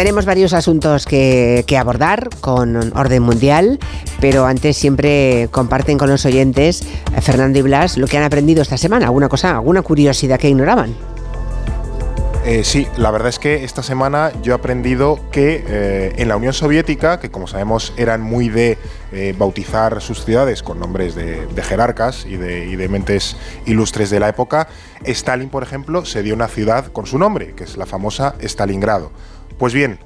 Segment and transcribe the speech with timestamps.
[0.00, 3.78] tenemos varios asuntos que, que, abordar con orden mundial,
[4.18, 6.80] pero antes siempre comparten con los oyentes,
[7.14, 10.48] eh, Fernando y Blas, lo que han aprendido esta semana, alguna cosa, alguna curiosidad que
[10.48, 10.96] ignoraban.
[12.46, 16.36] Eh, sí, la verdad es que esta semana yo he aprendido que eh, en la
[16.36, 18.78] Unión Soviética, que como sabemos eran muy de
[19.36, 23.36] bautizar sus ciudades con nombres de, jerarcas y de, y de, mentes
[23.66, 24.66] ilustres de la época,
[25.04, 29.10] Stalin, por ejemplo, se dio una ciudad con su nombre, que es la famosa Stalingrado.
[29.60, 29.98] Pues bien,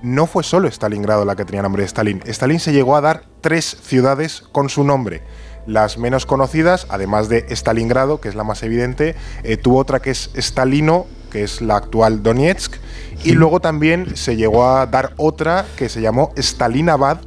[0.00, 2.22] no fue solo Stalingrado la que tenía nombre de Stalin.
[2.24, 5.20] Stalin se llegó a dar tres ciudades con su nombre.
[5.66, 9.14] Las menos conocidas, además de Stalingrado, que es la más evidente,
[9.62, 12.76] tuvo otra que es Stalino, que es la actual Donetsk,
[13.24, 17.18] y luego también se llegó a dar otra que se llamó Stalinabad,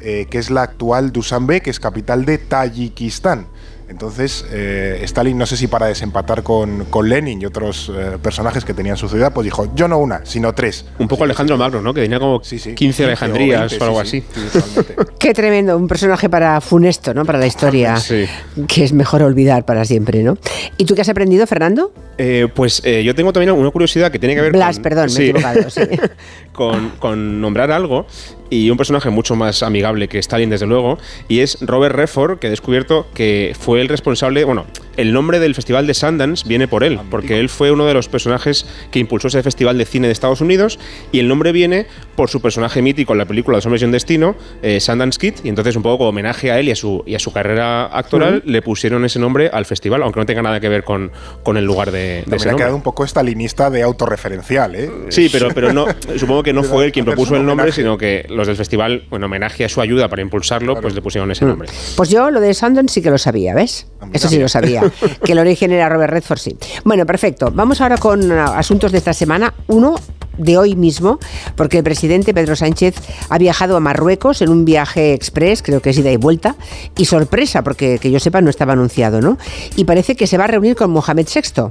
[0.00, 3.46] eh, que es la actual Dushanbe, que es capital de Tayikistán.
[3.92, 8.64] Entonces, eh, Stalin, no sé si para desempatar con, con Lenin y otros eh, personajes
[8.64, 10.86] que tenían su ciudad, pues dijo, yo no una, sino tres.
[10.98, 11.92] Un poco Alejandro Magno, ¿no?
[11.92, 14.24] Que tenía como 15 Alejandrías o, algo así.
[15.18, 17.26] Qué tremendo, un personaje para funesto, ¿no?
[17.26, 17.96] Para la historia,
[18.66, 20.38] que es mejor olvidar para siempre, ¿no?
[20.78, 21.92] ¿Y tú qué has aprendido, Fernando?
[22.16, 25.28] Eh, pues yo tengo también una curiosidad que tiene que ver Blas, perdón, me he
[25.28, 25.66] equivocado.
[26.52, 28.06] con, con nombrar algo
[28.52, 32.48] y un personaje mucho más amigable que Stalin, desde luego, y es Robert Redford, que
[32.48, 34.66] he descubierto que fue el responsable, bueno,
[34.98, 38.08] el nombre del Festival de Sundance viene por él, porque él fue uno de los
[38.08, 40.78] personajes que impulsó ese Festival de Cine de Estados Unidos
[41.12, 43.92] y el nombre viene por su personaje mítico en la película Los Hombres y un
[43.92, 47.02] Destino, eh, Sundance Kid, y entonces un poco como homenaje a él y a su,
[47.06, 50.60] y a su carrera actoral le pusieron ese nombre al festival, aunque no tenga nada
[50.60, 51.10] que ver con,
[51.42, 54.90] con el lugar de, de ese ha quedado un poco estalinista de autorreferencial, ¿eh?
[55.08, 55.86] Sí, pero, pero no,
[56.18, 59.24] supongo que no fue él quien propuso el nombre, sino que los del festival, en
[59.24, 61.68] homenaje a su ayuda para impulsarlo, pues le pusieron ese nombre.
[61.96, 63.86] Pues yo lo de Sundance sí que lo sabía, ¿ves?
[64.12, 64.82] Eso sí lo sabía.
[65.24, 66.56] que el origen era Robert Redford, sí.
[66.84, 67.50] Bueno, perfecto.
[67.52, 69.54] Vamos ahora con uh, asuntos de esta semana.
[69.68, 69.94] Uno
[70.38, 71.18] de hoy mismo,
[71.56, 72.96] porque el presidente Pedro Sánchez
[73.28, 76.56] ha viajado a Marruecos en un viaje express, creo que es ida y vuelta,
[76.96, 79.38] y sorpresa, porque que yo sepa no estaba anunciado, ¿no?
[79.76, 81.68] Y parece que se va a reunir con Mohamed VI.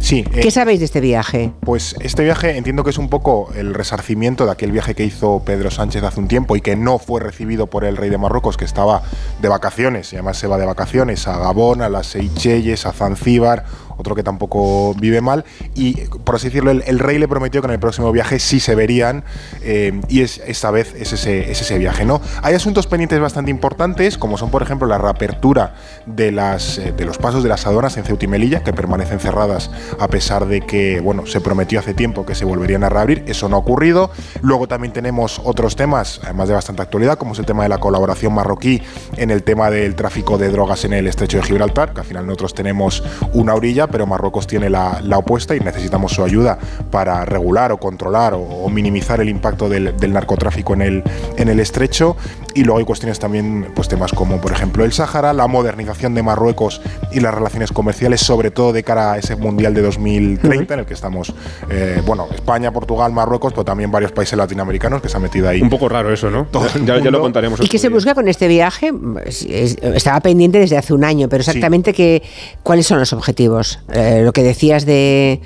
[0.00, 0.22] Sí.
[0.24, 1.52] ¿Qué eh, sabéis de este viaje?
[1.60, 5.42] Pues este viaje entiendo que es un poco el resarcimiento de aquel viaje que hizo
[5.44, 8.56] Pedro Sánchez hace un tiempo y que no fue recibido por el rey de Marruecos,
[8.56, 9.02] que estaba
[9.40, 13.64] de vacaciones, y además se va de vacaciones a Gabón, a las Seychelles, a Zanzíbar
[13.96, 15.44] otro que tampoco vive mal.
[15.74, 18.74] Y por así decirlo, el, rey le prometió que en el próximo viaje sí se
[18.74, 19.24] verían
[19.62, 22.04] eh, y es, esta vez es ese, ese viaje.
[22.04, 22.20] ¿no?
[22.42, 25.74] Hay asuntos pendientes bastante importantes, como son por ejemplo la reapertura
[26.06, 29.20] de, las, eh, de los pasos de las aduanas en Ceuta y Melilla, que permanecen
[29.20, 33.24] cerradas a pesar de que bueno, se prometió hace tiempo que se volverían a reabrir.
[33.26, 34.10] Eso no ha ocurrido.
[34.42, 37.78] Luego también tenemos otros temas, además de bastante actualidad, como es el tema de la
[37.78, 38.82] colaboración marroquí
[39.16, 42.26] en el tema del tráfico de drogas en el estrecho de Gibraltar, que al final
[42.26, 43.02] nosotros tenemos
[43.32, 46.58] una orilla pero Marruecos tiene la, opuesta y necesitamos su ayuda
[46.90, 51.04] para regular o controlar o, minimizar el impacto del, narcotráfico en el,
[51.36, 52.16] en el estrecho.
[52.54, 56.22] Y luego hay cuestiones también, pues temas como por ejemplo el Sáhara, la modernización de
[56.22, 56.80] Marruecos
[57.12, 60.86] y las relaciones comerciales, sobre todo de cara a ese Mundial de 2030, en el
[60.86, 61.34] que estamos,
[61.68, 65.60] eh, bueno, España, Portugal, Marruecos, pero también varios países latinoamericanos que se han metido ahí.
[65.60, 66.46] Un poco raro eso, ¿no?
[66.84, 67.60] Ya, lo contaremos.
[67.60, 68.92] ¿Y qué se busca con este viaje?
[69.26, 72.22] Estaba pendiente desde hace un año, pero exactamente qué,
[72.62, 73.75] cuáles son los objetivos.
[73.92, 75.40] Eh, lo que decías de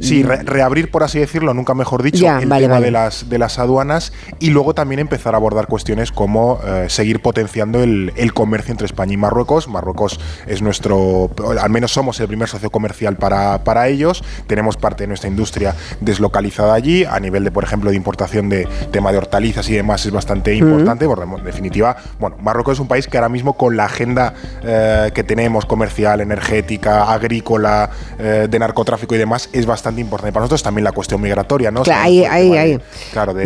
[0.00, 4.12] Sí, reabrir, por así decirlo, nunca mejor dicho, el tema De, las, de las aduanas
[4.40, 9.12] y luego también empezar a abordar cuestiones como eh, seguir potenciando el, comercio entre España
[9.12, 9.68] y Marruecos.
[9.68, 11.30] Marruecos es nuestro,
[11.60, 14.24] al menos somos el primer socio comercial para, para ellos.
[14.46, 17.04] Tenemos parte de nuestra industria deslocalizada allí.
[17.04, 20.54] A nivel de, por ejemplo, de importación de tema de hortalizas y demás es bastante
[20.54, 21.06] importante.
[21.06, 24.32] Porque, en definitiva, bueno, Marruecos es un país que ahora mismo con la agenda
[24.62, 30.32] eh, que tenemos comercial, energética, agrícola, eh, de narcotráfico y demás, es bastante bastante importante
[30.32, 31.82] para nosotros, también la cuestión migratoria, ¿no?
[31.82, 32.78] Claro, ahí,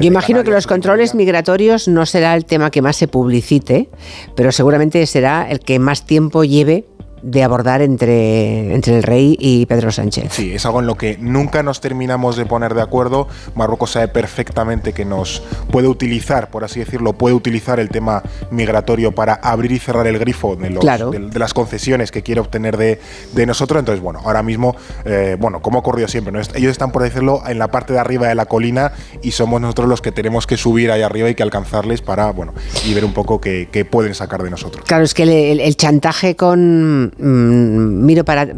[0.01, 3.89] Yo imagino que los controles migratorios no será el tema que más se publicite,
[4.35, 6.85] pero seguramente será el que más tiempo lleve
[7.27, 10.33] de abordar entre, entre el rey y Pedro Sánchez.
[10.33, 13.27] Sí, es algo en lo que nunca nos terminamos de poner de acuerdo.
[13.57, 15.43] Marruecos sabe perfectamente que nos
[15.73, 20.21] puede utilizar, por así decirlo, puede utilizar el tema migratorio para abrir y cerrar el
[20.21, 23.01] grifo de, los, de, las concesiones que quiere obtener de,
[23.33, 23.81] de nosotros.
[23.81, 27.59] Entonces, bueno, ahora mismo, eh, bueno, como ha ocurrido siempre, ellos están, por decirlo, en
[27.59, 30.93] la parte de arriba de la colina y somos nosotros los que tenemos que subir
[30.93, 34.51] ahí arriba y que alcanzarles para, bueno, y ver un poco qué, pueden sacar de
[34.51, 34.85] nosotros.
[34.87, 38.49] Claro, es que el chantaje con Mm, miro para,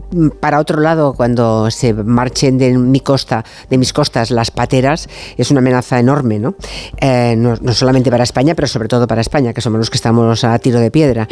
[0.41, 5.51] para otro lado cuando se marchen de mi costa, de mis costas las pateras, es
[5.51, 6.55] una amenaza enorme, ¿no?
[7.01, 10.45] Eh, no, solamente para España, pero sobre todo para España, que somos los que estamos
[10.45, 11.29] a tiro de piedra.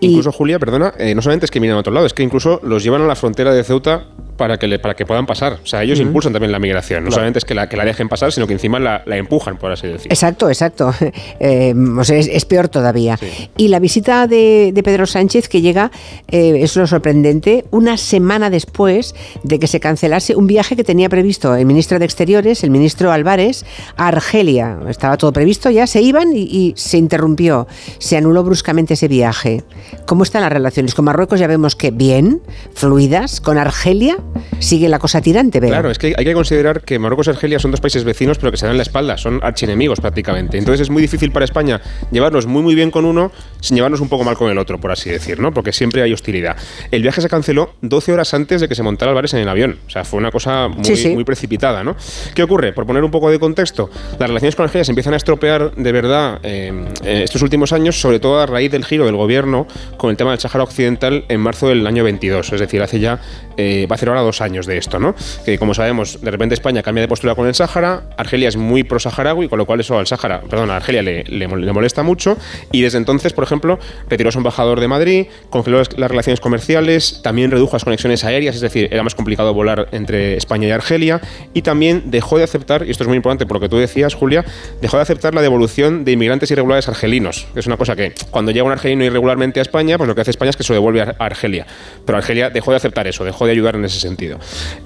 [0.00, 2.60] incluso, Julia, perdona, eh, no solamente es que miran a otro lado, es que incluso
[2.62, 4.06] los llevan a la frontera de Ceuta
[4.40, 5.58] para que, para que puedan pasar.
[5.62, 7.04] O sea, ellos impulsan también la migración.
[7.04, 9.70] No solamente es que la, que la dejen pasar, sino que encima la, empujan, por
[9.70, 10.10] así decirlo.
[10.10, 10.94] Exacto, exacto.
[11.38, 13.18] Eh, o sea, es, peor todavía.
[13.56, 15.90] Y la visita de, Pedro Sánchez, que llega,
[16.28, 21.08] eh, es lo sorprendente, una semana después de que se cancelase un viaje que tenía
[21.08, 23.64] previsto el ministro de Exteriores, el ministro Álvarez,
[23.96, 24.78] a Argelia.
[24.88, 27.66] Estaba todo previsto, ya se iban y, y se interrumpió.
[27.98, 29.62] Se anuló bruscamente ese viaje.
[30.06, 30.94] ¿Cómo están las relaciones?
[30.94, 32.40] Con Marruecos ya vemos que bien,
[32.74, 33.40] fluidas.
[33.40, 34.18] Con Argelia
[34.58, 35.76] sigue la cosa tirante, ¿verdad?
[35.76, 38.50] Claro, es que hay que considerar que Marruecos y Argelia son dos países vecinos, pero
[38.50, 40.58] que se dan la espalda, son archienemigos prácticamente.
[40.58, 41.80] Entonces es muy difícil para España
[42.10, 44.92] llevarnos muy muy bien con uno sin llevarnos un poco mal con el otro, por
[44.92, 45.52] así decir, ¿no?
[45.52, 46.56] Porque siempre hay hostilidad.
[46.90, 49.78] El viaje se canceló 12 horas antes de que se montara Álvarez en el avión.
[49.86, 51.96] O sea, fue una cosa muy, muy precipitada, ¿no?
[52.34, 52.72] ¿Qué ocurre?
[52.72, 55.92] Por poner un poco de contexto, las relaciones con Argelia se empiezan a estropear de
[55.92, 59.66] verdad eh, estos últimos años, sobre todo a raíz del giro del gobierno
[59.96, 62.52] con el tema del Sáhara Occidental en marzo del año 22.
[62.52, 63.20] Es decir, hace ya,
[63.56, 65.14] eh, va a ahora dos años de esto, ¿no?
[65.44, 68.84] Que como sabemos, de repente España cambia de postura con el Sáhara, Argelia es muy
[68.84, 72.36] pro-saharaui, con lo cual eso al Sáhara, perdón, a Argelia le, le, molesta mucho,
[72.72, 73.78] y desde entonces, por ejemplo,
[74.08, 78.54] retiró a su embajador de Madrid, congeló las, relaciones comerciales, también redujo las conexiones aéreas,
[78.54, 81.20] es decir, era más complicado volar entre España y Argelia,
[81.54, 84.14] y también dejó de aceptar, y esto es muy importante por lo que tú decías,
[84.14, 84.44] Julia,
[84.80, 88.52] dejó de aceptar la devolución de inmigrantes irregulares argelinos, que es una cosa que cuando
[88.52, 90.74] llega un argelino irregularmente a España, pues lo que hace España es que se lo
[90.74, 91.66] devuelve a Argelia.
[92.04, 94.09] Pero Argelia dejó de aceptar eso, dejó de ayudar en ese sentido.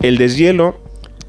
[0.01, 0.79] El deshielo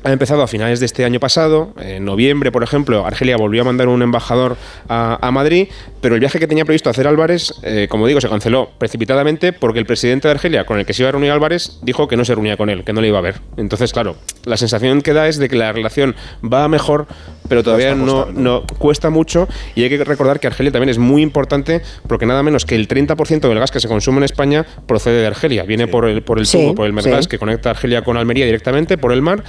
[0.06, 1.74] ha empezado a finales de este año pasado.
[1.82, 4.56] En noviembre, por ejemplo, Argelia volvió a mandar un embajador
[4.88, 5.68] a, Madrid,
[6.00, 9.80] pero el viaje que tenía previsto hacer Álvarez, eh, como digo, se canceló precipitadamente porque
[9.80, 12.24] el presidente de Argelia, con el que se iba a reunir Álvarez, dijo que no
[12.24, 13.42] se reunía con él, que no le iba a ver.
[13.58, 14.16] Entonces, claro,
[14.46, 17.08] la sensación que da es de que la relación va mejor,
[17.50, 19.48] pero todavía no, no cuesta mucho.
[19.74, 22.88] Y hay que recordar que Argelia también es muy importante porque nada menos que el
[22.88, 25.64] 30% del gas que se consume en España procede de Argelia.
[25.64, 29.00] Viene por el, por el tubo, por el Mergas, que conecta Argelia con Almería directamente,
[29.00, 29.44] por el mar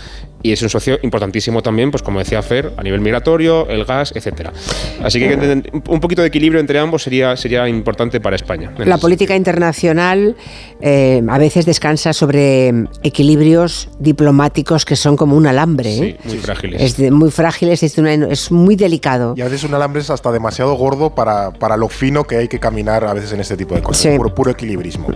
[0.46, 4.12] y es un socio importantísimo también, pues como decía Fer, a nivel migratorio, el gas,
[4.14, 4.52] etcétera.
[5.02, 8.72] Así que un poquito de equilibrio entre ambos sería, sería importante para España.
[8.78, 10.36] La política internacional
[10.80, 12.72] eh, a veces descansa sobre
[13.02, 15.96] equilibrios diplomáticos que son como un alambre.
[15.96, 16.18] ¿eh?
[16.24, 16.80] muy frágiles.
[16.80, 19.34] Es muy frágiles, es, es, muy delicado.
[19.36, 22.46] Y a veces un alambre es hasta demasiado gordo para, para lo fino que hay
[22.46, 24.16] que caminar a veces en este tipo de cosas.
[24.16, 25.08] Puro, puro, equilibrismo.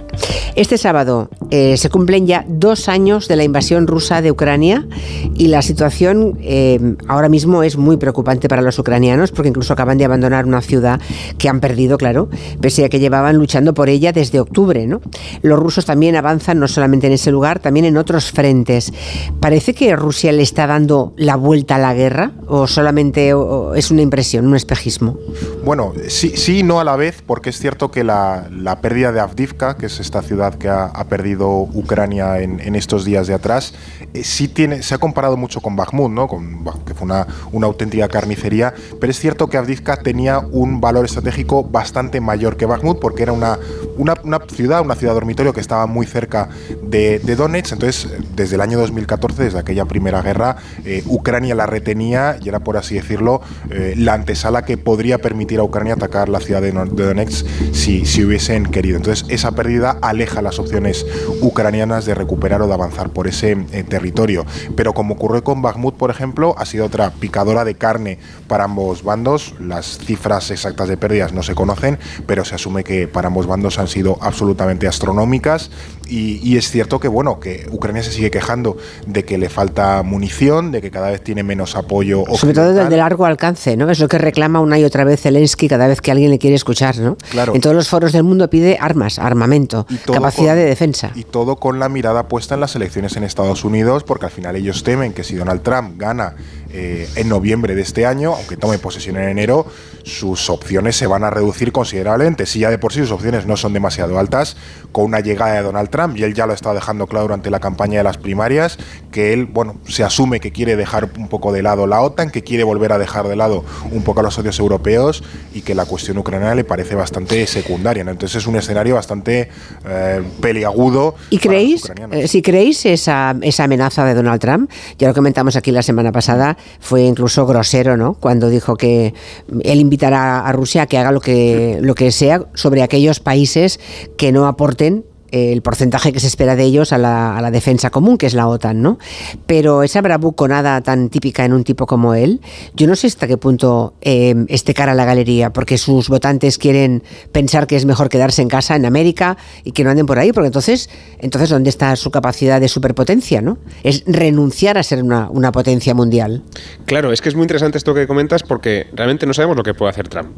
[0.56, 4.87] Este sábado eh, se cumplen ya dos años de la invasión rusa de Ucrania
[5.35, 9.99] y la situación eh, ahora mismo es muy preocupante para los ucranianos porque incluso acaban
[9.99, 11.01] de abandonar una ciudad
[11.39, 12.29] que han perdido, claro,
[12.61, 14.87] pese a que llevaban luchando por ella desde octubre.
[14.87, 15.01] ¿no?
[15.43, 18.93] Los rusos también avanzan no solamente en ese lugar, también en otros frentes.
[19.41, 23.33] ¿Parece que Rusia le está dando la vuelta a la guerra o solamente
[23.77, 25.19] es una impresión, un espejismo?
[25.65, 28.49] Bueno, sí, sí no a la vez, porque es cierto que la,
[28.81, 33.35] pérdida de Avdivka, que es esta ciudad que ha, perdido Ucrania en, estos días de
[33.35, 33.75] atrás,
[34.15, 36.29] eh, sí tiene, se ha comparado mucho con Bakhmut, ¿no?
[36.29, 41.05] Con, que fue una, una, auténtica carnicería, pero es cierto que Avdivka tenía un valor
[41.05, 43.59] estratégico bastante mayor que Bakhmut porque era una,
[43.97, 44.15] una,
[44.47, 46.49] ciudad, una ciudad dormitorio que estaba muy cerca
[46.83, 52.37] de, Donetsk, entonces desde el año 2014, desde aquella primera guerra, eh, Ucrania la retenía
[52.41, 53.41] y era, por así decirlo,
[53.71, 58.25] eh, la antesala que podría permitir a Ucrania atacar la ciudad de, Donetsk si, si
[58.25, 58.97] hubiesen querido.
[58.97, 61.05] Entonces esa pérdida aleja las opciones
[61.41, 63.57] ucranianas de recuperar o de avanzar por ese
[63.89, 64.45] territorio.
[64.77, 69.02] Pero como ocurrió con Bakhmut, por ejemplo, ha sido otra picadora de carne para ambos
[69.02, 69.54] bandos.
[69.59, 73.78] Las cifras exactas de pérdidas no se conocen, pero se asume que para ambos bandos
[73.78, 75.71] han sido absolutamente astronómicas.
[76.11, 78.76] Y, es cierto que, bueno, que Ucrania se sigue quejando
[79.07, 82.25] de que le falta munición, de que cada vez tiene menos apoyo.
[82.35, 83.88] Sobre todo de largo alcance, ¿no?
[83.90, 86.57] Es lo que reclama una y otra vez Zelensky cada vez que alguien le quiere
[86.57, 87.17] escuchar, ¿no?
[87.31, 87.55] Claro.
[87.55, 91.12] En todos los foros del mundo pide armas, armamento, capacidad de defensa.
[91.14, 94.57] Y todo con la mirada puesta en las elecciones en Estados Unidos, porque al final
[94.57, 96.35] ellos temen que si Donald Trump gana
[96.73, 99.67] eh, en noviembre de este año, aunque tome posesión en enero,
[100.05, 102.47] sus opciones se van a reducir considerablemente.
[102.47, 104.57] Si ya de por sí sus opciones no son demasiado altas,
[104.93, 107.61] con una llegada de Donald Trump, y él ya lo está dejando claro durante la
[107.61, 108.79] campaña de las primarias,
[109.11, 112.43] que él, bueno, se asume que quiere dejar un poco de lado la OTAN, que
[112.43, 115.23] quiere volver a dejar de lado un poco a los socios europeos
[115.53, 118.03] y que la cuestión ucraniana le parece bastante secundaria.
[118.03, 119.49] Entonces es un escenario bastante
[119.87, 121.15] eh, peliagudo.
[121.31, 125.71] ¿Y creéis, eh, si creéis esa, esa amenaza de Donald Trump, ya lo comentamos aquí
[125.73, 128.14] la semana pasada, fue incluso grosero, ¿no?
[128.14, 129.14] Cuando dijo que
[129.62, 133.81] él invitará a Rusia a que haga lo que, lo que sea sobre aquellos países
[134.17, 138.27] que no aporten el porcentaje que se espera de ellos a la, defensa común, que
[138.27, 138.99] es la OTAN, ¿no?
[139.47, 142.41] Pero esa bravuconada tan típica en un tipo como él,
[142.75, 146.59] yo no sé hasta qué punto eh, esté cara a la galería, porque sus votantes
[146.59, 150.19] quieren pensar que es mejor quedarse en casa en América y que no anden por
[150.19, 153.59] ahí, porque entonces, entonces ¿dónde está su capacidad de superpotencia, ¿no?
[153.83, 156.43] Es renunciar a ser una, una potencia mundial.
[156.87, 159.75] Claro, es que es muy interesante esto que comentas porque realmente no sabemos lo que
[159.75, 160.31] puede hacer Trump.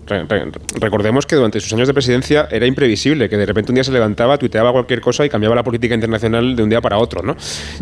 [0.80, 3.92] recordemos que durante sus años de presidencia era imprevisible, que de repente un día se
[3.92, 7.22] levantaba, tuiteaba cualquier cosa y cambiaba la política internacional de un día para otro.
[7.22, 7.36] ¿no?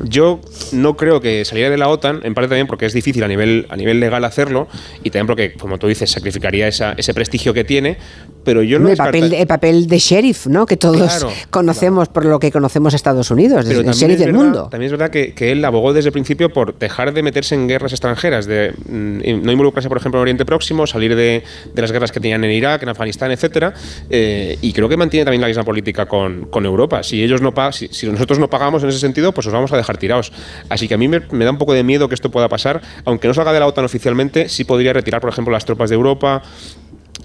[0.04, 0.40] Yo
[0.72, 3.66] no creo que saliera de la OTAN, en parte también porque es difícil a nivel,
[3.68, 4.68] a nivel legal hacerlo
[5.02, 7.98] y también porque, como tú dices, sacrificaría ese prestigio que tiene,
[8.44, 8.88] pero yo no...
[8.88, 10.66] El, papel, el papel de sheriff, ¿no?
[10.66, 14.68] que todos conocemos por lo que conocemos a Estados Unidos, el sheriff del mundo.
[14.70, 17.68] También es verdad que, que, él abogó desde el principio por dejar de meterse en
[17.68, 21.42] guerras extranjeras, de mm, no involucrarse, por ejemplo, en Oriente Próximo, salir de,
[21.74, 23.74] de las guerras que tenían en Irak, en Afganistán, etcétera,
[24.08, 26.64] eh, y creo que mantiene también la misma política con, con
[27.02, 29.96] Si ellos no si, nosotros no pagamos en ese sentido, pues os vamos a dejar
[29.96, 30.32] tirados.
[30.68, 33.28] Así que a mí me, da un poco de miedo que esto pueda pasar, aunque
[33.28, 36.42] no salga de la OTAN oficialmente, sí podría retirar, por ejemplo, las tropas de Europa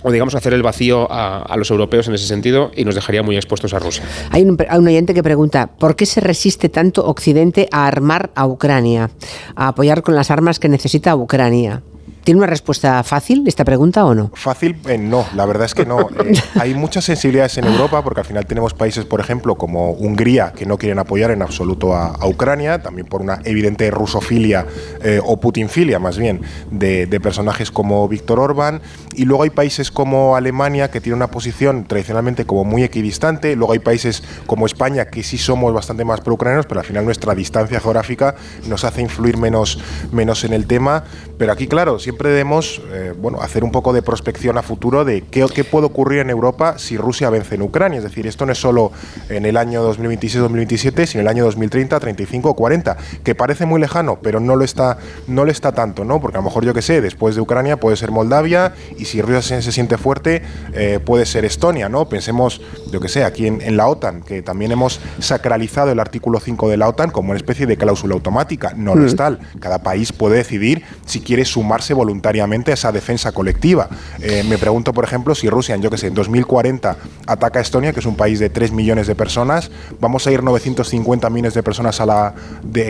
[0.03, 3.37] o digamos hacer el vacío a, los europeos en ese sentido y nos dejaría muy
[3.37, 4.03] expuestos a Rusia.
[4.29, 9.09] Hay un, oyente que pregunta, ¿por qué se resiste tanto Occidente a armar a Ucrania,
[9.55, 11.81] a apoyar con las armas que necesita Ucrania?
[12.25, 14.31] ¿Tiene una respuesta fácil esta pregunta o no?
[14.33, 16.09] Fácil, eh, no, la verdad es que no.
[16.25, 20.53] Eh, hay muchas sensibilidades en Europa porque al final tenemos países, por ejemplo, como Hungría,
[20.53, 24.65] que no quieren apoyar en absoluto a, Ucrania, también por una evidente rusofilia
[25.03, 26.41] eh, o putinfilia más bien
[26.71, 28.81] de, personajes como Víctor Orbán.
[29.13, 33.55] Y luego hay países como Alemania que tiene una posición tradicionalmente como muy equidistante.
[33.55, 37.35] Luego hay países como España que sí somos bastante más pro-ucranianos, pero al final nuestra
[37.35, 38.35] distancia geográfica
[38.67, 39.79] nos hace influir menos,
[40.11, 41.03] menos en el tema.
[41.37, 45.03] Pero aquí, claro, siempre siempre debemos eh, bueno, hacer un poco de prospección a futuro
[45.03, 47.97] de qué, qué, puede ocurrir en Europa si Rusia vence en Ucrania.
[47.97, 48.93] Es decir, esto no es solo
[49.27, 53.81] en el año 2026-2027, sino en el año 2030, 35 o 40, que parece muy
[53.81, 56.21] lejano, pero no lo está, no lo está tanto, ¿no?
[56.21, 59.21] Porque a lo mejor, yo que sé, después de Ucrania puede ser Moldavia y si
[59.21, 60.41] Rusia se, siente fuerte,
[60.71, 62.07] eh, puede ser Estonia, ¿no?
[62.07, 62.61] Pensemos,
[62.93, 66.77] yo que sé, aquí en, la OTAN, que también hemos sacralizado el artículo 5 de
[66.77, 68.73] la OTAN como una especie de cláusula automática.
[68.73, 69.07] No lo mm.
[69.07, 69.39] es tal.
[69.59, 73.89] Cada país puede decidir si quiere sumarse voluntariamente a esa defensa colectiva.
[74.21, 76.97] Eh, me pregunto, por ejemplo, si Rusia, en yo que sé, en 2040
[77.27, 80.43] ataca a Estonia, que es un país de 3 millones de personas, vamos a ir
[80.43, 82.33] 950 millones de personas a la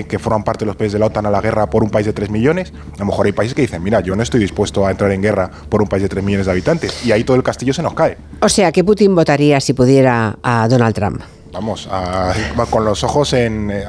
[0.07, 2.05] que forman parte de los países de la OTAN a la guerra por un país
[2.05, 2.73] de 3 millones.
[2.95, 5.21] A lo mejor hay países que dicen, mira, yo no estoy dispuesto a entrar en
[5.21, 7.05] guerra por un país de 3 millones de habitantes.
[7.05, 8.17] Y ahí todo el castillo se nos cae.
[8.41, 11.21] O sea, que Putin votaría si pudiera a Donald Trump.
[11.55, 11.87] Vamos,
[12.69, 13.71] con los ojos en.
[13.71, 13.85] Eh,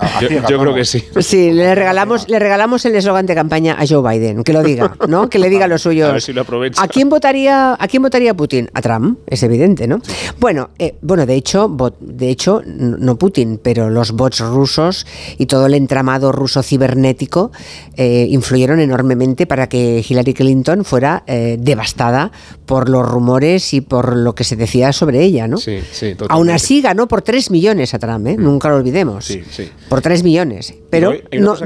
[0.49, 1.05] yo, creo que sí.
[1.19, 4.95] Sí, le regalamos, le regalamos el eslogan de campaña a Joe Biden, que lo diga,
[5.09, 5.29] ¿no?
[5.29, 6.07] Que le diga lo suyo.
[6.07, 6.81] A ver si lo aprovecha.
[6.81, 8.71] ¿A quién votaría, a quién votaría Putin?
[8.73, 10.01] A Trump, es evidente, ¿no?
[10.39, 11.69] Bueno, eh, bueno, de hecho,
[11.99, 15.05] de hecho, no Putin, pero los bots rusos
[15.37, 17.51] y todo el entramado ruso cibernético
[17.97, 22.31] eh, influyeron enormemente para que Hillary Clinton fuera devastada
[22.65, 25.57] por los rumores y por lo que se decía sobre ella, ¿no?
[25.57, 26.33] Sí, sí, totalmente.
[26.33, 27.56] Aún así ganó por tres millones
[27.95, 28.37] a Trump, ¿eh?
[28.37, 28.43] Mm.
[28.43, 29.25] nunca lo olvidemos.
[29.25, 29.69] Sí, sí.
[29.89, 31.13] Por 3 millones, pero,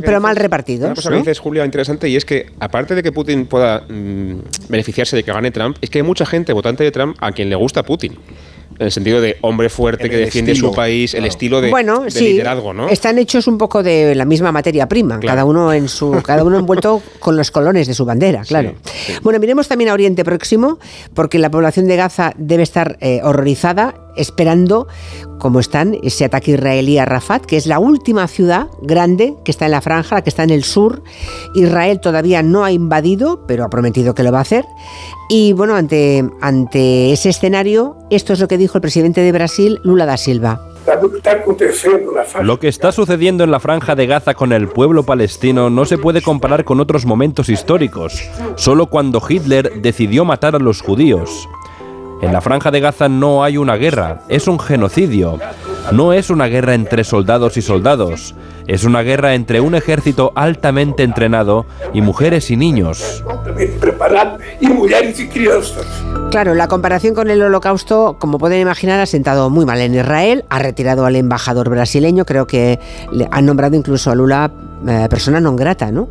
[0.03, 0.87] pero mal repartidos.
[0.87, 4.69] Una cosa que dices, Julia, interesante, y es que aparte de que Putin pueda mm,
[4.69, 7.51] beneficiarse de que gane Trump, es que hay mucha gente votante de Trump a quien
[7.51, 8.17] le gusta Putin
[8.81, 12.73] en el sentido de hombre fuerte que defiende su país, el estilo de, bueno, liderazgo,
[12.73, 12.89] ¿no?
[12.89, 16.59] Están hechos un poco de la misma materia prima, cada uno en su, cada uno
[16.59, 18.75] envuelto con los colores de su bandera, claro.
[19.23, 20.79] Bueno, miremos también a Oriente Próximo,
[21.13, 24.87] porque la población de Gaza debe estar eh, horrorizada esperando
[25.39, 29.65] como están ese ataque israelí a Rafat, que es la última ciudad grande que está
[29.65, 31.03] en la franja, la que está en el sur.
[31.55, 34.65] Israel todavía no ha invadido, pero ha prometido que lo va a hacer.
[35.29, 39.81] Y bueno, ante, ante ese escenario, esto es lo que dijo el presidente de Brasil,
[39.83, 40.61] Lula da Silva.
[42.43, 45.99] Lo que está sucediendo en la franja de Gaza con el pueblo palestino no se
[45.99, 51.49] puede comparar con otros momentos históricos, solo cuando Hitler decidió matar a los judíos.
[52.23, 55.39] En la franja de Gaza no hay una guerra, es un genocidio.
[55.93, 58.35] No es una guerra entre soldados y soldados,
[58.67, 63.25] es una guerra entre un ejército altamente entrenado y mujeres y niños.
[66.31, 70.45] Claro, la comparación con el holocausto, como pueden imaginar, ha sentado muy mal en Israel,
[70.51, 72.79] ha retirado al embajador brasileño, creo que
[73.11, 74.53] le han nombrado incluso a Lula
[74.87, 76.09] eh, persona non grata, ¿no?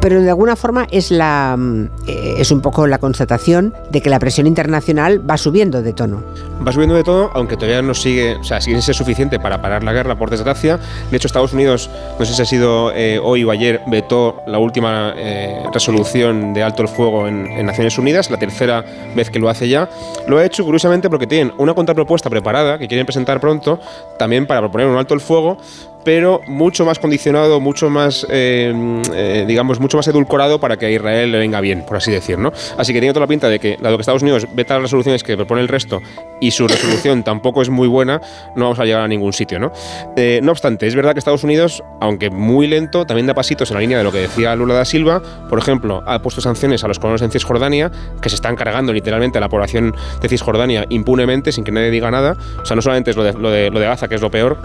[0.00, 4.10] Pero de alguna forma es la mm, eh, es un poco la constatación de que
[4.10, 6.22] la presión internacional va subiendo de tono.
[6.66, 9.82] Va subiendo de todo, aunque todavía no sigue, o sea, sigue ser suficiente para parar
[9.82, 10.78] la guerra, por desgracia.
[11.10, 14.58] De hecho, Estados Unidos, no sé si ha sido eh, hoy o ayer, vetó la
[14.58, 19.38] última eh, resolución de alto el fuego en, en, Naciones Unidas, la tercera vez que
[19.38, 19.88] lo hace ya.
[20.26, 23.80] Lo ha hecho curiosamente porque tienen una contrapropuesta preparada que quieren presentar pronto,
[24.18, 25.58] también para proponer un alto el fuego,
[26.04, 30.90] pero mucho más condicionado, mucho más, eh, eh, digamos, mucho más edulcorado para que a
[30.90, 32.52] Israel le venga bien, por así decir, ¿no?
[32.76, 35.22] Así que tiene toda la pinta de que, dado que Estados Unidos veta las resoluciones
[35.22, 36.02] que propone el resto
[36.40, 38.20] y su resolución tampoco es muy buena,
[38.54, 39.72] no vamos a llegar a ningún sitio, ¿no?
[40.16, 43.74] Eh, no obstante, es verdad que Estados Unidos, aunque muy lento, también da pasitos en
[43.74, 45.22] la línea de lo que decía Lula da Silva.
[45.48, 49.38] Por ejemplo, ha puesto sanciones a los colonos en Cisjordania, que se están cargando literalmente
[49.38, 52.36] a la población de Cisjordania impunemente, sin que nadie diga nada.
[52.62, 54.30] O sea, no solamente es lo de, lo de, lo de Gaza, que es lo
[54.30, 54.58] peor,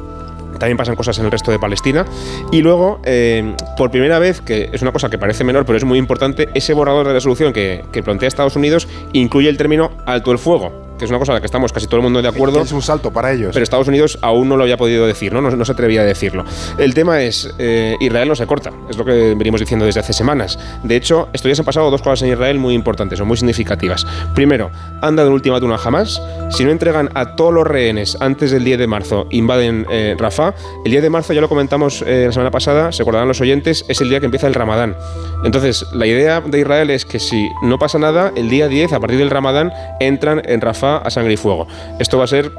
[0.59, 2.05] también pasan cosas en el resto de Palestina.
[2.51, 5.85] Y luego, eh, por primera vez, que es una cosa que parece menor, pero es
[5.85, 10.31] muy importante, ese borrador de resolución que, que plantea Estados Unidos incluye el término alto
[10.31, 12.27] el fuego que es una cosa en la que estamos casi todo el mundo de
[12.27, 12.61] acuerdo.
[12.61, 13.51] Es un salto para ellos.
[13.53, 16.45] Pero Estados Unidos aún no lo había podido decir, no, no, se atrevía a decirlo.
[16.77, 20.13] El tema es, eh, Israel no se corta, es lo que venimos diciendo desde hace
[20.13, 20.59] semanas.
[20.83, 24.05] De hecho, estos días han pasado dos cosas en Israel muy importantes o muy significativas.
[24.35, 24.69] Primero,
[25.01, 26.21] han dado un ultimátum a Hamas.
[26.49, 30.53] Si no entregan a todos los rehenes antes del 10 de marzo, invaden eh, Rafah.
[30.83, 33.85] El 10 de marzo, ya lo comentamos eh, la semana pasada, se acordarán los oyentes,
[33.87, 34.95] es el día que empieza el Ramadán.
[35.43, 38.99] Entonces, la idea de Israel es que si no pasa nada, el día 10, a
[38.99, 41.67] partir del Ramadán, entran en Rafah a sangre y fuego.
[41.99, 42.51] Esto va a ser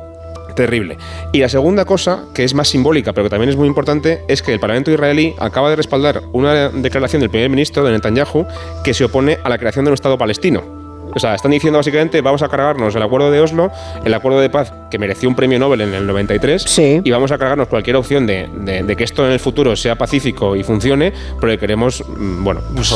[0.54, 0.99] terrible.
[1.32, 4.42] Y la segunda cosa, que es más simbólica, pero que también es muy importante, es
[4.42, 8.46] que el Parlamento israelí acaba de respaldar una declaración del primer ministro de Netanyahu
[8.84, 10.79] que se opone a la creación de un Estado palestino.
[11.14, 13.70] O sea, están diciendo básicamente vamos a cargarnos el acuerdo de Oslo,
[14.04, 17.38] el acuerdo de paz que mereció un premio Nobel en el 93, y vamos a
[17.38, 18.48] cargarnos cualquier opción de,
[18.96, 22.92] que esto en el futuro sea pacífico y funcione, porque queremos, mm, bueno, pues,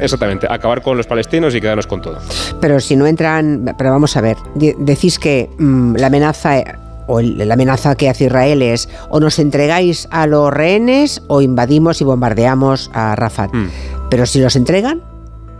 [0.00, 2.18] exactamente, acabar con los palestinos y quedarnos con todo.
[2.60, 6.62] Pero si no entran, pero vamos a ver, decís que mm, la amenaza
[7.06, 12.00] o la amenaza que hace Israel es o nos entregáis a los rehenes o invadimos
[12.00, 13.52] y bombardeamos a Rafat.
[13.52, 13.68] Mm.
[14.10, 15.02] Pero si los entregan,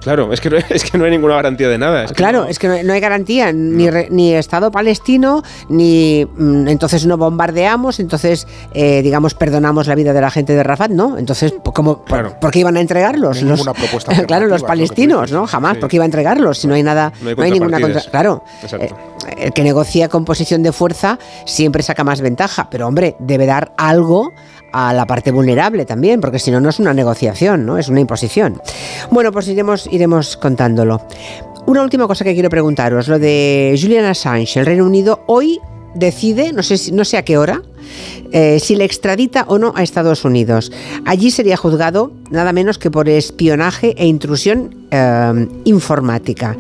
[0.05, 2.05] Claro, es que no, es que no hay ninguna garantía de nada.
[2.09, 7.99] claro, es que no, hay garantía, ni, ni, Estado palestino, ni mm, entonces no bombardeamos,
[8.01, 11.17] entonces, eh, digamos, perdonamos la vida de la gente de Rafat, ¿no?
[11.17, 13.41] Entonces, ¿cómo, por, qué iban a entregarlos?
[13.43, 15.47] los, propuesta claro, los palestinos, ¿no?
[15.47, 16.59] Jamás, ¿por qué iba a entregarlos?
[16.59, 18.03] Si no hay nada, no hay, ninguna contra.
[18.03, 18.45] Claro,
[18.79, 18.91] eh,
[19.39, 23.73] el que negocia con posición de fuerza siempre saca más ventaja, pero hombre, debe dar
[23.79, 24.33] algo
[24.75, 27.79] a la parte vulnerable también, porque si no, no es una negociación, ¿no?
[27.79, 28.61] Es una imposición.
[29.11, 31.01] Bueno, pues iremos, iremos contándolo.
[31.67, 34.59] Una última cosa que quiero preguntaros, lo de Julian Assange.
[34.59, 35.61] El Reino Unido hoy
[35.95, 37.63] decide, no sé, no sé a qué hora,
[38.33, 40.73] eh, si le extradita o no a Estados Unidos.
[41.05, 46.57] Allí sería juzgado nada menos que por espionaje e intrusión eh, informática.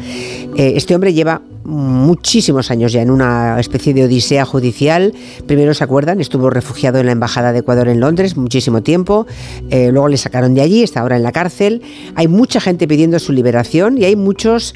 [0.56, 5.14] Eh, este hombre lleva muchísimos años ya en una especie de odisea judicial.
[5.46, 9.26] Primero se acuerdan, estuvo refugiado en la Embajada de Ecuador en Londres muchísimo tiempo,
[9.70, 11.80] luego le sacaron de allí, está ahora en la cárcel.
[12.16, 14.74] Hay mucha gente pidiendo su liberación y hay muchos,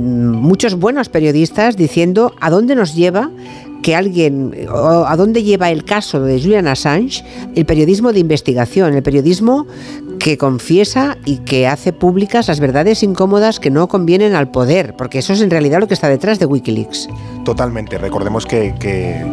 [0.00, 3.28] muchos buenos periodistas diciendo a dónde nos lleva
[3.82, 9.02] que alguien, a dónde lleva el caso de Julian Assange, el periodismo de investigación, el
[9.02, 9.66] periodismo
[10.18, 15.18] que confiesa y que hace públicas las verdades incómodas que no convienen al poder, porque
[15.18, 17.08] eso es en realidad lo que está detrás de Wikileaks.
[17.44, 17.96] Totalmente.
[17.96, 18.74] Recordemos que,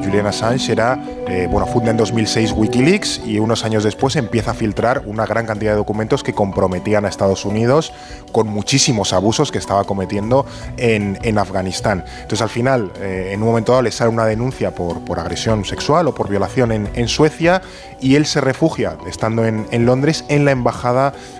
[0.03, 4.53] Julian Assange era, eh, bueno, funda en 2006 Wikileaks y unos años después empieza a
[4.53, 7.91] filtrar una gran cantidad de documentos que comprometían a Estados Unidos
[8.31, 10.45] con muchísimos abusos que estaba cometiendo
[10.77, 12.05] en, Afganistán.
[12.21, 15.65] Entonces, al final, eh, en un momento dado, le sale una denuncia por, por agresión
[15.65, 17.63] sexual o por violación en, en Suecia
[18.03, 20.72] y él se refugia, estando en, Londres, en la embajada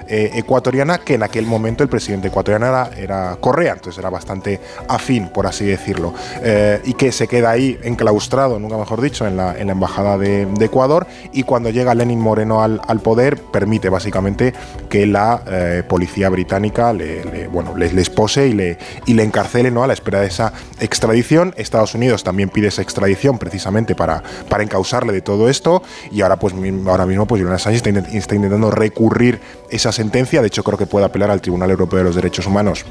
[0.07, 2.65] eh, ecuatoriana, que en aquel momento el presidente ecuatoriano
[2.97, 7.79] era, Correa, entonces era bastante afín, por así decirlo, eh, y que se queda ahí
[7.83, 12.99] enclaustrado, nunca mejor dicho, en la, embajada de, Ecuador, y cuando llega Lenin Moreno al,
[13.01, 14.53] poder, permite básicamente
[14.89, 19.83] que la eh, policía británica le, bueno, les, y le, y le encarcele ¿no?
[19.83, 21.53] a la espera de esa extradición.
[21.57, 26.37] Estados Unidos también pide esa extradición precisamente para, para encausarle de todo esto, y ahora
[26.37, 26.53] pues
[26.87, 29.22] ahora mismo pues Julian Assange está intentando recurrir
[29.69, 32.85] esa sentencia, de hecho creo que puede apelar al Tribunal Europeo de los Derechos Humanos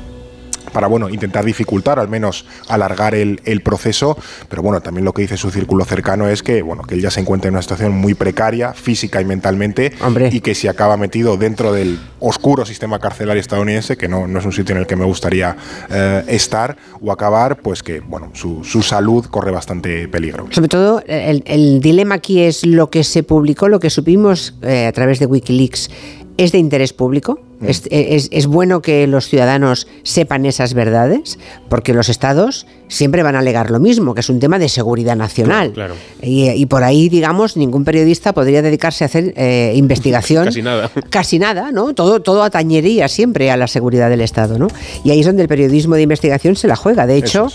[0.73, 4.17] para bueno, intentar dificultar, al menos alargar el, proceso,
[4.49, 7.11] pero bueno, también lo que dice su círculo cercano es que bueno, que él ya
[7.11, 9.93] se encuentra en una situación muy precaria, física y mentalmente,
[10.31, 14.45] y que si acaba metido dentro del oscuro sistema carcelario estadounidense, que no, no es
[14.45, 15.57] un sitio en el que me gustaría
[15.91, 20.47] eh, estar o acabar, pues que bueno, su, salud corre bastante peligro.
[20.51, 24.93] Sobre todo, el, dilema aquí es lo que se publicó, lo que supimos eh, a
[24.93, 25.89] través de Wikileaks
[26.37, 27.39] es de interés público.
[27.61, 27.67] Mm.
[27.69, 33.71] Es, bueno que los ciudadanos sepan esas verdades, porque los estados siempre van a alegar
[33.71, 35.73] lo mismo, que es un tema de seguridad nacional.
[36.21, 40.45] Y, por ahí, digamos, ningún periodista podría dedicarse a hacer eh, investigación.
[40.47, 40.91] Casi nada.
[41.09, 41.95] Casi nada, ¿no?
[41.95, 44.67] Todo, todo atañería siempre a la seguridad del Estado, ¿no?
[45.05, 47.07] Y ahí es donde el periodismo de investigación se la juega.
[47.07, 47.47] De hecho,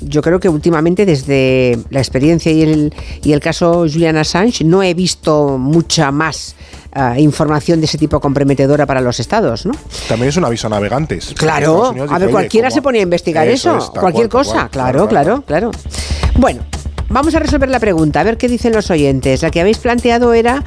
[0.00, 2.94] yo creo que últimamente, desde la experiencia y el,
[3.24, 6.54] y el caso Julian Assange, no he visto mucha más
[7.18, 9.72] información de ese tipo comprometedora para los estados, ¿no?
[10.08, 11.34] También es un aviso a navegantes.
[11.36, 15.70] Claro, a ver, cualquiera se ponía a investigar eso, cualquier cosa, claro, claro, claro.
[16.38, 16.62] Bueno,
[17.08, 19.42] vamos a resolver la pregunta, a ver qué dicen los oyentes.
[19.42, 20.64] La que habéis planteado era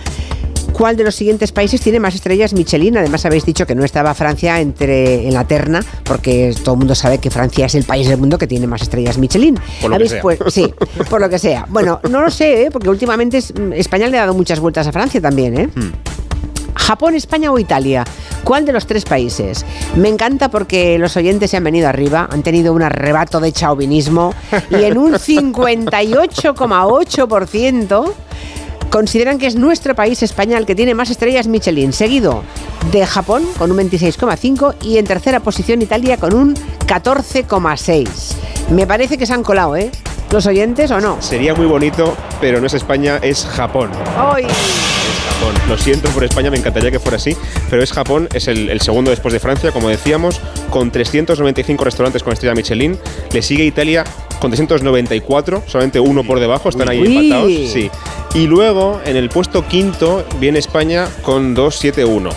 [0.80, 2.98] cuál de los siguientes países tiene más estrellas Michelin.
[2.98, 6.96] Además habéis dicho que no estaba Francia entre en la terna, porque todo el mundo
[6.96, 9.60] sabe que Francia es el país del mundo que tiene más estrellas Michelin.
[9.82, 10.24] Por lo que sea.
[10.48, 10.74] sí,
[11.10, 11.65] por lo que sea.
[11.70, 12.72] Bueno, no lo sé, ¿eh?
[12.72, 13.44] porque últimamente
[13.76, 15.70] España le ha dado muchas vueltas a Francia también, ¿eh?
[15.76, 15.92] Hmm.
[16.75, 18.03] Japón, España o Italia.
[18.43, 19.65] ¿Cuál de los tres países?
[19.95, 24.34] Me encanta porque los oyentes se han venido arriba, han tenido un arrebato de chauvinismo
[24.69, 28.13] y en un 58,8%
[28.89, 32.43] consideran que es nuestro país, España, el que tiene más estrellas Michelin, seguido
[32.91, 36.55] de Japón con un 26,5 y en tercera posición Italia con un
[36.88, 38.08] 14,6.
[38.71, 39.91] Me parece que se han colado, ¿eh?
[40.32, 41.20] ¿Los oyentes o no?
[41.22, 43.89] Sería muy bonito, pero no es España, es Japón.
[44.15, 44.46] ¡Ay!
[45.68, 47.36] Lo siento por España, me encantaría que fuera así,
[47.70, 50.39] pero es Japón, es el, segundo después de Francia, como decíamos,
[50.70, 52.98] con 395 restaurantes con estrella Michelin.
[53.32, 54.04] Le sigue Italia
[54.39, 57.52] con 394, solamente uno por debajo, están ahí empatados.
[57.72, 57.89] Sí.
[58.36, 62.30] Y luego, en el puesto quinto, viene España con 271.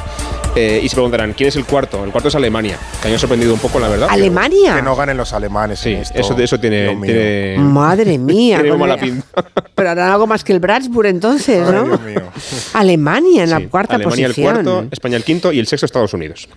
[0.54, 2.04] Eh, y se preguntarán, ¿quién es el cuarto?
[2.04, 4.08] El cuarto es Alemania, que me ha sorprendido un poco, la verdad.
[4.10, 4.76] ¿Alemania?
[4.76, 5.78] Que no ganen los alemanes.
[5.78, 6.94] Sí, eso, eso tiene,
[7.58, 8.60] Madre mía.
[8.60, 9.26] tiene mala pinta.
[9.74, 11.84] Pero harán algo más que el Bratsburg entonces, ¿no?
[11.84, 12.22] Dios mío.
[12.74, 14.48] Alemania en la cuarta Alemania posición.
[14.50, 16.48] Alemania el cuarto, España el quinto y el sexto Estados Unidos.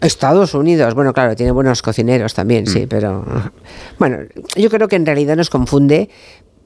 [0.00, 2.88] Estados Unidos, bueno, claro, tiene buenos cocineros también, sí, mm.
[2.88, 3.24] pero.
[3.98, 4.18] Bueno,
[4.56, 6.10] yo creo que en realidad nos confunde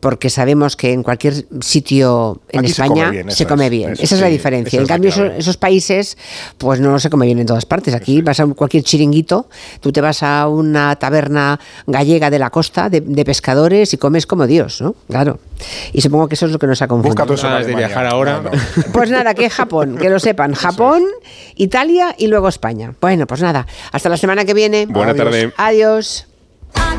[0.00, 3.92] porque sabemos que en cualquier sitio en España se come bien.
[3.92, 4.80] Esa es la diferencia.
[4.80, 6.18] En cambio, esos, países,
[6.58, 7.94] pues no se come bien en todas partes.
[7.94, 9.48] Aquí vas a cualquier chiringuito,
[9.80, 14.46] tú te vas a una taberna gallega de la costa de, pescadores y comes como
[14.46, 14.94] Dios, ¿no?
[15.08, 15.40] Claro.
[15.92, 17.26] Y supongo que eso es lo que nos ha confundido.
[17.26, 18.42] Busca de viajar ahora.
[18.92, 20.54] Pues nada, que Japón, que lo sepan.
[20.54, 21.02] Japón,
[21.56, 22.94] Italia y luego España.
[23.00, 23.66] Bueno, pues nada.
[23.92, 24.86] Hasta la semana que viene.
[24.86, 25.52] Buena tarde.
[25.56, 26.26] Adiós.